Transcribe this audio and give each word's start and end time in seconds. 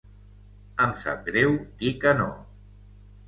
Em 0.85 0.95
sap 1.01 1.21
greu 1.29 1.53
dir 1.83 1.93
que 2.05 2.13
no. 2.21 2.31